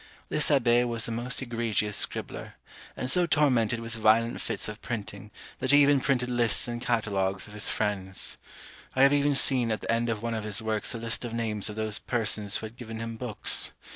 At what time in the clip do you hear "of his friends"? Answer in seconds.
7.45-8.39